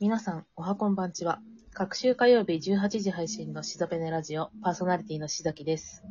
[0.00, 1.42] 皆さん、おはこんばんちは。
[1.74, 6.02] 各週火曜日18時配信のシザペネラジオ、パーソナリティのしざきです。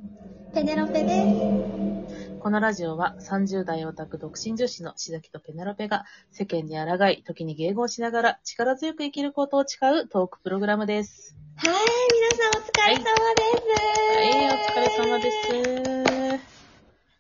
[0.54, 2.38] ペネロペです。
[2.40, 11.36] このラジオは30代オタク独身女子のしざきとペネロペが世間に抗い、時に迎合しながら力強く生きることを誓うトークプログラムです。
[11.56, 11.74] はい、
[12.14, 13.70] 皆さんお疲れ様です。
[13.74, 16.50] はい、お疲れ様です。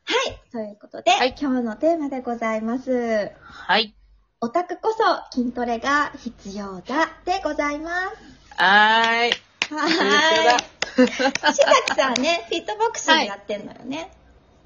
[0.04, 3.31] はい、ということで、はい今日のテーマでございます。
[3.41, 3.95] はい。
[4.41, 8.16] オタクこそ筋トレが必要だでございます。
[8.55, 9.31] はーい。
[9.70, 11.53] はーい。
[11.53, 14.09] しざきさんね、 フィットボクシングやってんのよね。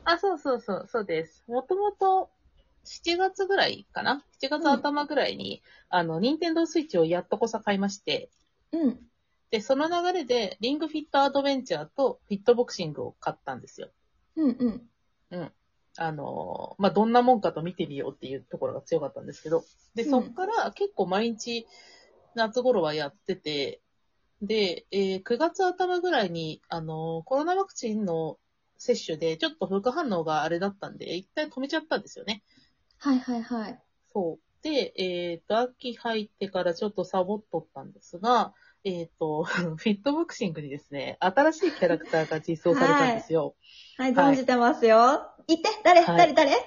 [0.04, 1.44] あ、そうそうそう、そうです。
[1.48, 2.30] もともと、
[2.86, 8.30] 7月ぐらいかな ?7 月頭ぐらいに、あの、ニンテンドースイッチをやっとこさ買いまして、
[8.74, 9.00] うん。
[9.50, 13.90] で、その流れで、リングフィットアドベンチャーとフィットボクシングを買ったんですよ。
[14.36, 14.90] うんうん。
[15.32, 15.52] うん。
[15.98, 19.64] あのーまあ、どんなもんかと見てみようっていうところが強かったんですけど、
[19.96, 21.68] で、うんそっから結構毎日、
[22.36, 23.82] 夏頃はやってて、
[24.42, 28.38] で、えー9月頭ぐらいに、あのーコロナワクチンの
[28.78, 32.44] 接種で、ちょっと副反応があれだったんで、一回止めちゃったんですよね。
[32.98, 33.80] はいはいはい。
[34.14, 34.64] そう。
[34.64, 38.54] で、えっ、と、秋入ってからちょっとサボっとったんですが、
[38.86, 43.56] えっ、と、 フィットボクシングにですね、新しいキャラクターが実装されたんですよ。
[43.98, 45.33] はい、はい存じてますよ。
[45.48, 46.52] 言って、誰、はい誰、誰？
[46.52, 46.58] よ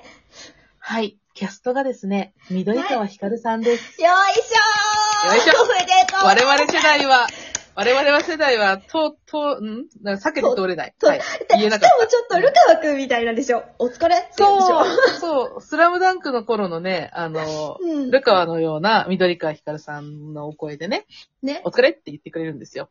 [0.79, 1.19] はい。
[1.35, 4.01] キャストがですね、緑川ひかるさんです。
[4.01, 7.27] いしょーよいしょおめでとう我々世代は、
[7.75, 9.85] 我々は世代は、と、と、ん？
[10.03, 10.95] なんか避けて通れない。
[11.03, 11.19] はい。
[11.19, 11.25] で
[11.59, 13.65] 言えなかっしかもちょっとルカワくんみたいなんでしょ？
[13.79, 14.29] お疲れ？
[14.33, 14.87] そう、
[15.21, 18.11] そう、スラムダンクの頃のね、あの、うん。
[18.11, 21.05] ルカワのような緑川ひかるさんのお声でね、
[21.43, 21.69] ねお。
[21.69, 22.89] 疲れって言ってくれるんですよ。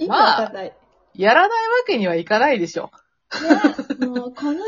[0.00, 0.64] 意味わかんない。
[0.64, 0.72] ね。
[1.14, 1.54] やらないわ
[1.86, 2.90] けにはいかないでしょ。
[4.00, 4.58] もう、この勢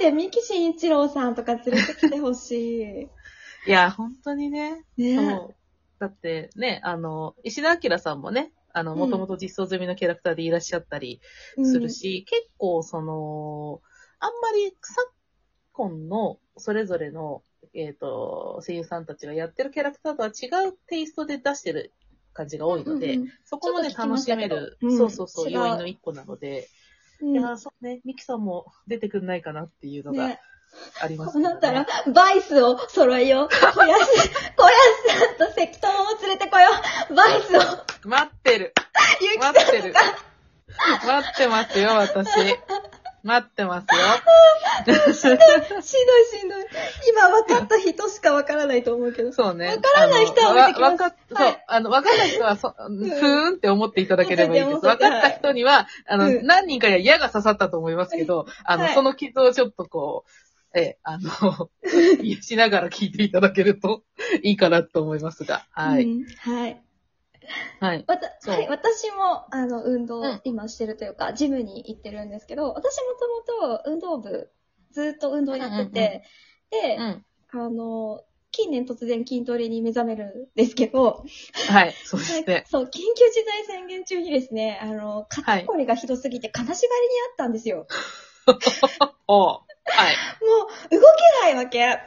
[0.00, 3.08] で三木慎一郎さんとか連れてきてほし
[3.66, 4.84] い や、本当にね。
[4.96, 5.02] い。
[5.02, 5.54] ねそう。
[5.98, 11.20] だってね、あの、石田明さんもね、あの、うんもともと実装済みのキャラクターでいらっしゃったり
[11.62, 13.82] するし、結構その、
[14.18, 15.12] あんまり昨
[15.72, 17.42] 今のそれぞれの、
[17.74, 21.92] えっ、と、声優さんたちがやってるキャラクターとは違うテイストで出してる
[22.32, 26.68] 感じが多いので、うんうんそこまで楽しめる、うんそうそうそう要因の一個なので、
[27.22, 30.40] うんいや、そうね、ミキさんも出てくんないかなっていうのがね。
[31.02, 33.48] ありますこうなったら、バイスを揃えよう。
[33.48, 33.96] 小安、小安
[35.08, 36.68] さんと関友も連れてこよ
[37.10, 37.14] う。
[37.14, 38.08] バイスを。
[38.08, 38.72] 待ってる。
[39.20, 39.94] ゆきさん待ってる。
[41.06, 42.30] 待ってますよ、私。
[43.22, 44.00] 待ってますよ。
[44.82, 46.64] しんどいしんどい。
[47.08, 49.32] 今分かった人しか分からないと思うけど。
[49.32, 49.68] そうね。
[49.68, 54.68] わからない人は置いてきますあのわわかっそう、あの、わかんない人は、ふーんって思っていただければいいです。
[54.68, 60.30] 思ってわかった人には、あの、何人かには矢が刺さったと思いますけど、あの、その傷をちょっとこう、
[60.72, 61.70] ええ、あの、
[62.22, 64.04] 癒しながら聞いていただけると
[64.42, 65.66] いいかなと思いますが。
[65.72, 66.06] はい。
[66.38, 66.80] はい。
[67.80, 68.04] はい。
[68.06, 74.50] わたそうはい、私も、あの、運動うん今してるというか、ジムに行ってるんですけど、私もともと運動部、
[74.90, 76.22] ずっと運動やってて、
[76.70, 77.24] で、うん。
[77.52, 78.22] あの、
[78.52, 81.24] 近年突然筋トレに目覚めるんですけど、
[81.68, 81.94] はい。
[82.04, 82.64] そうですね。
[82.68, 87.86] そう、緊急事態宣言中にですね、あの、肩こりがひどすぎて金縛りにあったんですよ。
[89.28, 90.16] おはい。
[90.44, 91.98] もう、動けないわけ。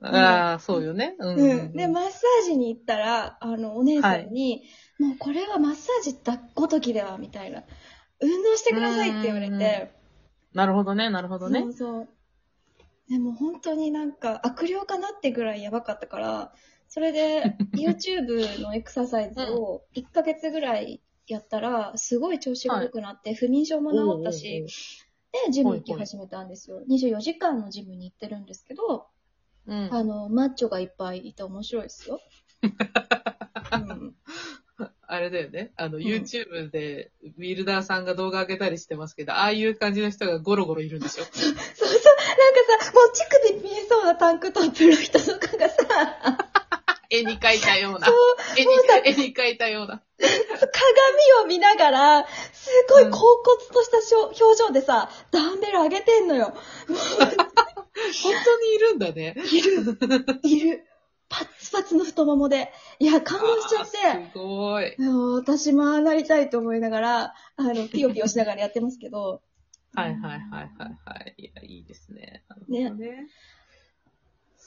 [0.00, 1.16] ああ、そうよね。
[1.18, 1.72] うんうん。
[1.72, 4.62] で、マッサージに行ったら、あの、お姉さんに、
[4.98, 7.64] もうこれはマッサージだごときでは、みたいな。
[8.20, 9.92] 運動してくださいって言われうんて。
[10.54, 11.66] なるほどね、なるほどねそ。
[11.68, 12.08] うそう。
[13.08, 16.52] でも本当になんか悪霊かなってぐらいやばかったから、
[16.88, 24.66] それで YouTube のエクササイズを1ヶ月ぐらいやったら、すごい調子が良くなって、不妊症も治ったし、
[25.46, 26.82] で、ジム行き始めたんですよ。
[26.88, 29.06] 24時間のジムに行ってるんですけど、お
[29.74, 29.94] ん。
[29.94, 32.20] あの、マッチョがいっぱいいて面白いですよ。
[32.62, 34.14] うん、
[35.06, 35.72] あれだよね。
[35.76, 41.64] あの、ん YouTube で、ウィルダーさんが動画上げたりしてますけど、ああいう感じの人がゴロゴロいるんでしょ そうそう、なんか
[42.84, 46.48] さ、もう乳首見えそうなタンクトップの人とかがさ、
[47.10, 48.14] 絵に描いたようなそう。
[48.56, 48.72] 絵に
[49.04, 50.02] 絵に描いたような。
[50.18, 56.54] 鏡を見ながら、すごい恍惚とした表情でさ、ダンベル上げてんのよ。
[58.22, 59.34] 本当にいるんだね。
[59.52, 59.98] いる、
[60.42, 60.84] いる。
[61.28, 62.72] パッツパツの太ももで。
[62.98, 64.30] いや、感動しちゃって。
[64.32, 64.96] すごい。
[65.34, 69.42] 私もああなりたいと思いながら、あの、ピヨピヨしながらやってますけど。
[69.94, 71.34] はいはいはいはいはい。
[71.36, 72.44] いや、いいですね。
[72.68, 73.26] ね。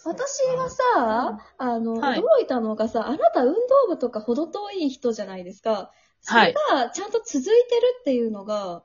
[0.03, 5.91] 私がさ、あの、はい驚いたのがさ、あなた運動部とかほど遠い人じゃないですか。
[6.21, 7.57] それがちゃんと続いてる
[8.01, 8.83] っていうのが、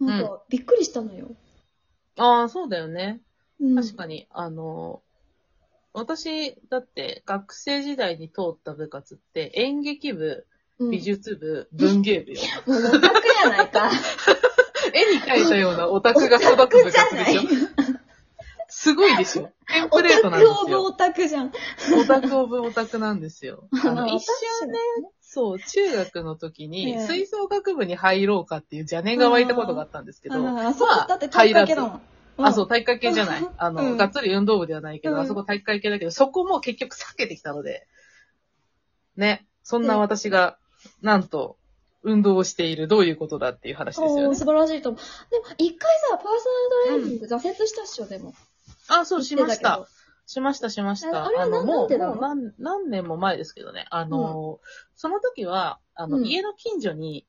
[0.00, 1.28] なんかびっくりしたのよ。
[2.18, 3.20] ああ、そうだよね。
[3.64, 5.02] うん確かに、あの、
[5.92, 10.46] 私、だって学生時代に通った部活って演劇部、
[10.78, 12.38] うん美術部、文芸部よ。
[12.66, 13.88] もうオタクやないか。
[14.92, 17.40] 絵に描いたようなオタクが育つ部活でしょ
[18.68, 20.92] すごいでしょテンオプレートタクオブオなんですよ。
[20.92, 21.52] タクじゃん。
[22.00, 23.68] オタクオブオタクなんですよ。
[23.84, 24.78] あの、一瞬ね、ね。
[25.20, 32.02] そう、中学の時にええ吹奏楽部に入ろうかっていう邪念が湧いたことがあったんですけど、まあだって体育会系だもん。
[32.38, 33.48] あ、そう、体育会系じゃない。
[33.56, 37.86] あの、うんがっつり運動部ではないけど、うんあそこ体育会系だけど、そこも結局避けてきたので、
[39.16, 40.58] ね、そんな私が、
[41.02, 41.56] なんと、
[42.02, 44.34] 運動をしている、どういうことだっていう話ですよね。
[44.34, 45.30] 素晴らしいと思う。
[45.30, 46.30] でも、一回さ、パーソ
[46.90, 48.34] ナルトレーニング挫折したっしょ、でも。
[48.88, 49.86] あ、そう、しました。
[50.26, 51.24] しました、しました。
[51.24, 52.14] ああれはの、なもう、なんでなの？
[52.14, 53.86] もう何何年も前ですけどね。
[53.90, 54.58] あの、
[54.96, 57.26] その時は、あの、うん家の近所に、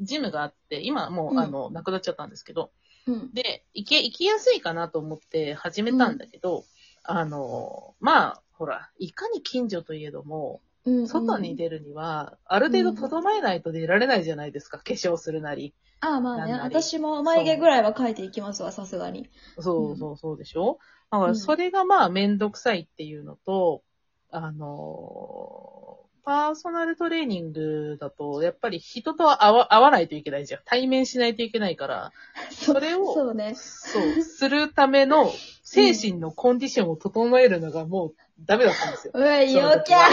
[0.00, 2.70] ジムがあって、今もう、うんあの、なくなっちゃったんですけど、
[3.06, 3.34] うん。
[3.34, 6.64] で、行け、行きやすいかなと思って始めたんだけど、
[7.04, 11.06] あの、まあ、ほら、いかに近所といえども、うん。
[11.08, 15.74] 外に出るには、ある程度整えないと出られないじゃないですか、化粧するなり。
[16.00, 16.52] ああ、まあね。
[16.52, 19.28] なんなり私も眉毛ぐらいは描いていきますわ、さすがに。
[19.58, 20.78] そうそうそうでしょ？
[21.10, 23.82] だから、うんそれがまあ、めんどくさいっていうのと、
[24.30, 30.60] あのーパーソナルトレーニングだと、やっぱり人と会わ会わないといけないじゃん。
[30.64, 32.12] 対面しないといけないから、
[32.50, 33.54] それをそうね。
[33.54, 35.32] そう、するための
[35.62, 38.14] 精神のコンディションを整えるのがもう
[38.44, 39.12] ダメだったんですよ。
[39.14, 40.08] うわ、陽キャは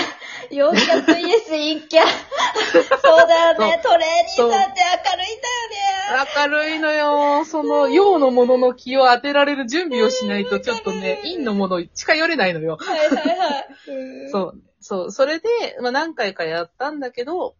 [0.52, 5.53] 陽キャ VS 陰キャそうだよね、 トレーニーさんって明るいんだ。
[6.36, 7.46] 明るいのよ。
[7.46, 12.78] その、陽のものの気を当てられる準備をしないと、ちょっとね、陰のもの近寄れないのよ。
[12.80, 13.66] はいはいはい。
[13.88, 15.48] うんそう、そう、それで、
[15.82, 17.56] まあ何回かやったんだけど、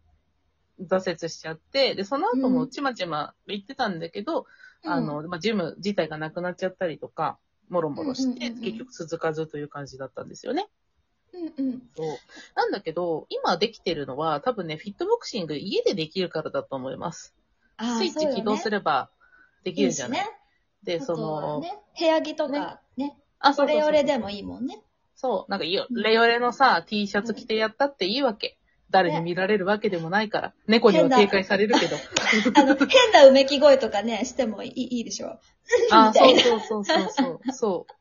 [0.80, 4.46] 挫折しちゃって、で、その後もちまちま言ってたんだけど、
[4.84, 7.38] あの、まあジム自体がなくなっちゃったりとか、
[7.68, 10.68] もろもろして、うんうんうんうん結局続かずという感じだったんですよね。
[11.32, 11.82] うんうん。
[11.96, 12.06] そう。
[12.54, 17.34] なんだけど、今できてるのは、多分ね、フィットボクシング家でできるからだと思います。
[17.78, 19.10] スイッチ起動すれば
[19.64, 20.20] できるじゃない。
[20.20, 20.86] い。
[20.86, 24.24] で、その、ね、部屋着とかね、あ、それよれでも。
[24.24, 24.80] もいいもんね。
[25.16, 28.58] そう、なんかいいよ、レヨレのさ、T シャツ着てやったっていいわけ。
[28.90, 30.52] 誰に見られるわけでもないから。
[30.68, 31.96] 猫には警戒されるけど。
[32.54, 35.40] あの、変なうめき声とかね、してもいいいいでしょ。
[35.90, 37.52] あ、そうそうそうそうそう。
[37.52, 37.92] そう。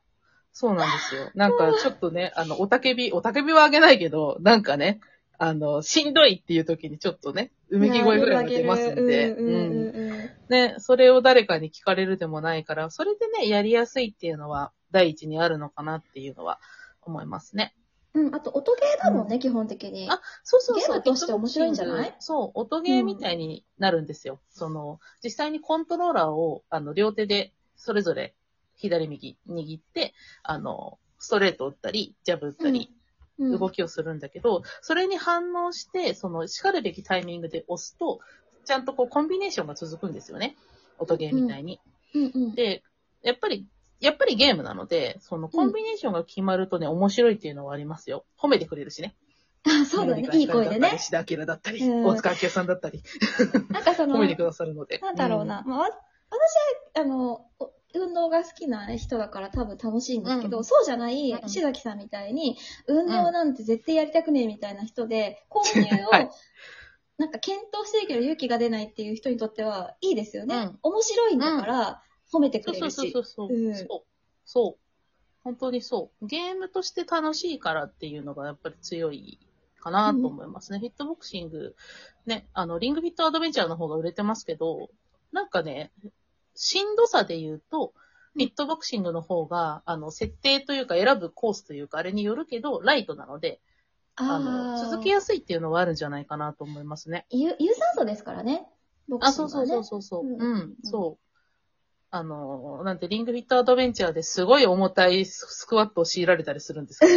[0.51, 1.31] そうなんですよ。
[1.33, 4.99] なんかちょっとね、あの、おたけび、おたけびはあげないけど、なんかね、
[5.37, 16.59] あの、しんどいっていう時にちょっとね、うめき声ぐらいは出ますんで、うんうんうんうんね、それを誰かに聞かれるでもないから、それでね、やりやすいっていうのは、第一にあるのかなっていうのは
[17.01, 17.75] 思いますね。
[18.13, 20.07] うん、あと、音ゲーだもんね、基本的に。
[20.07, 20.93] あそうそうそう。
[20.93, 22.15] ゲームとして面白いんじゃない？
[22.19, 24.39] そう、音ゲーみたいになるんですよ。
[24.51, 28.35] その、実際にコントローラーを、あの、両手で、それぞれ、
[28.75, 30.13] 左右握って、
[30.43, 33.02] あの、ストレート打ったり、ジャブ打ったり、うん
[33.39, 38.19] 動きをするんだけど、それに反応して、その、叱るべきタイミングで押すと、
[38.65, 40.55] ちゃんとこう、コンビネーションが続くんですよね。
[40.99, 41.79] 音ゲーみたいに。
[42.13, 42.55] うんうん。
[42.55, 42.83] で、
[43.21, 43.67] やっぱり、
[43.99, 48.25] やっぱりゲームなので、そのコンビネーションが決まるとね、面白いっていうのはありますよ。
[48.37, 49.15] 褒めてくれるしね。
[49.65, 50.27] あ、そうだね。
[50.33, 50.93] いい声でね。
[50.95, 53.01] 石田明だったり、うん大塚明夫さんだったり、
[53.69, 54.99] なんかその、 褒めてくださるので。
[54.99, 55.63] なんだろうな。
[55.65, 62.57] まあ、わ私は、あの、お運動が好きな人だから多分楽しいんですけど、うんそうじゃないうん石崎さんみたいに、
[62.87, 66.29] 運動なんて絶対やりたくねえみたいな人で、 購入を、はい
[67.15, 70.55] なんか検討してるけど勇気が出ないっていう人にとってはいいですよね。
[70.55, 73.11] うん面白いんだから、褒めてくそうそうれるし。
[73.13, 73.53] そうそう。
[73.53, 73.87] うんそう。
[74.45, 74.83] そう。
[75.43, 76.25] 本当にそう。
[76.25, 79.39] ゲームとして楽しいからっていうのがやっぱり強い
[79.79, 80.79] かなと思いますね。
[80.79, 81.75] フィットボクシング、
[82.25, 84.89] ね、あの、リングフィットアドベンチャーの方が売れてますけど、
[85.31, 85.91] なんかね、
[86.55, 87.93] しんどさで言うと、
[88.33, 93.61] フィットボクシングの方が、あの、設定というか選ぶコースというか、あれによるけど、ライトなので、
[94.15, 97.25] あの、ー続けやすいっていうのはあるんじゃないかなと思いますね。
[97.29, 98.67] 有有酸素ですからね。
[99.07, 100.25] ボクあ、シングはねそうそうそうそうそう。
[100.25, 101.23] うんうん、そう。
[102.15, 107.07] あの、なんて、リングフィットアドベンチャーですごい重たいスクワットを強いられたりするんですけ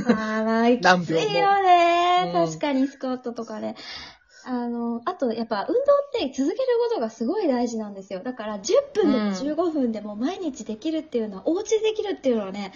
[0.00, 3.74] ど、 ああ、き何秒もついよね、うん確かにスクワットとかね。
[4.44, 8.20] あの、あと、やっぱ、運動って続けることがすごい大事なんですよ。
[8.20, 12.72] だから、10分でもうん15分でも毎日できるっていうのは、お家でできるっていうのはね、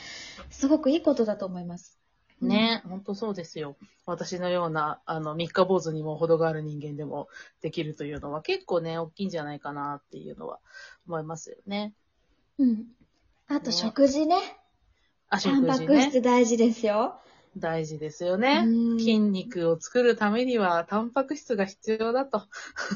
[0.51, 1.99] すごくいいことだと思います。
[2.41, 3.77] ね、ほんとそうですよ。
[4.05, 7.29] 私のような、あの、三日坊主にも程がある人間でも
[7.63, 10.61] できるというのは結構ね、大きいんじゃないかなっていうのは
[11.07, 11.95] 思いますよね。
[12.59, 12.85] うん。
[13.49, 14.37] あと、ね食事ね。
[15.29, 16.11] あ、タンパク食事ね。
[16.11, 17.19] 質大事ですよ。
[17.57, 18.65] 大事ですよね。
[18.67, 22.43] うん筋肉を作るためには、タンパク質が必要だと。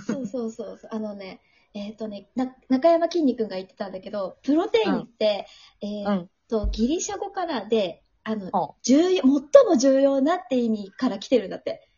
[0.06, 0.90] そうそうそうそう。
[0.92, 1.40] あのね、
[1.74, 5.46] えっ、とね、な中山きんに君が言ってたんだけど、プロテインって、
[5.80, 6.30] えっ、うん。
[6.48, 11.88] と、ギリシャ語からで、あの、は重要、最も重要なって意味から来てるんだって。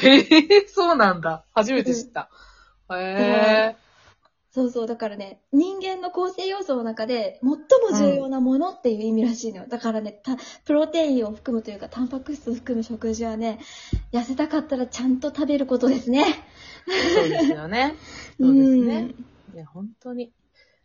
[0.00, 1.44] へえ、そうなんだ。
[1.52, 2.30] 初めて知った。
[2.90, 3.76] へえ。
[4.54, 9.66] そうそう、だからね、人間の構成要素の中で、最も重要なものっていう意味らしいのよ。
[9.66, 13.60] だからね、たプロテインを含むというか、タンパク質を含む食事はね、
[14.12, 16.24] 痩せたかったらちゃんと食べることですね。
[17.14, 17.94] そうですよね。
[18.38, 19.14] そうですね。
[19.54, 20.32] いや、本当に、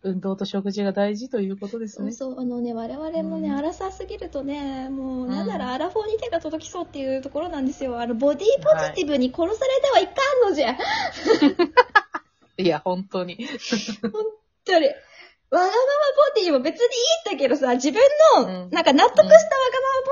[0.01, 2.13] 運動と食事が大事ということですね。
[2.13, 7.99] そうそう、あのね、我々もね、うん荒さすぎるとね、もう、んなんならアラフォーに手が届きそうっていうところなんですよ。
[7.99, 10.13] あの、ボディポジティブに殺されてはいか
[10.45, 10.71] んのじゃ。
[10.71, 10.77] い
[12.65, 13.47] や、本当に。
[14.01, 14.11] 本
[14.65, 14.87] 当に。
[15.49, 18.01] わがままボディも別にいいんだけどさ、自分
[18.35, 19.39] の、うんなんか納得したわがまま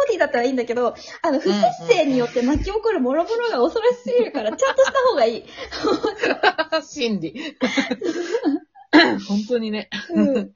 [0.05, 5.45] ボディだったらいいんだけど、あの、不節制によって巻き起こる諸々が恐ろしすぎるから、ちゃんとした方がいい。
[6.87, 7.57] 心理。
[9.27, 9.89] 本当にね。
[10.09, 10.53] うん。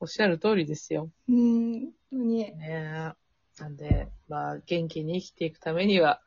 [0.00, 1.10] おっしゃる通りですよ。
[1.28, 2.38] うん、本当に。
[2.56, 3.14] ね
[3.58, 3.62] え。
[3.62, 6.20] なんで、まあ、元気に生きていくためには、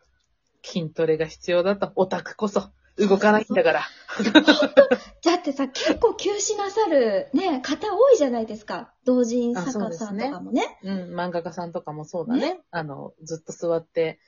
[0.64, 1.92] 筋トレが必要だと。
[1.96, 3.82] オタクこそ、動かないんだから。
[5.24, 8.94] だってさ、結構休止なさる、ね、方多いじゃないですか。
[9.06, 10.80] 同人作家さんとかもね。
[10.84, 12.62] うん、漫画家さんとかもそうだね。
[12.72, 14.20] あの、ずっと座って、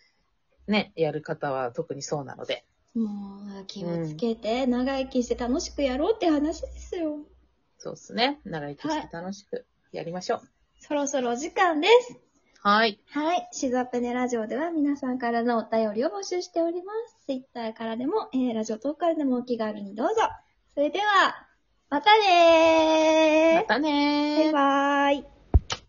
[0.67, 2.65] ね、やる方は特にそうなので。
[2.93, 7.19] もう、気をつけて、長生きして楽しくやろうって話ですよ。
[7.77, 8.39] そうですね。
[8.45, 10.41] 長生きして楽しくやりましょう。
[10.79, 12.30] そろそろお時間です。
[12.63, 12.99] はい。
[13.09, 13.49] はい。
[13.51, 17.25] シザペネラジオでは皆さんからのお便りを募集しております。
[17.25, 20.13] ツイッターからでも、えー、ラジオトークからでもお気軽にどうぞ。
[20.75, 21.47] それでは、
[21.89, 24.51] またねーまたねー。
[24.51, 25.40] バイバーイ